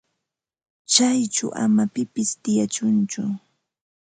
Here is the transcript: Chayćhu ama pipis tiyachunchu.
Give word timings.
Chayćhu 0.91 1.47
ama 1.63 1.83
pipis 1.93 2.29
tiyachunchu. 2.41 3.23